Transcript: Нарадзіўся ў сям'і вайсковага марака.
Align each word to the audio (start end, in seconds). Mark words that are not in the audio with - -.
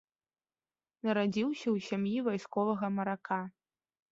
Нарадзіўся 1.09 1.63
ў 1.63 1.77
сям'і 1.89 2.17
вайсковага 2.29 2.93
марака. 2.97 3.41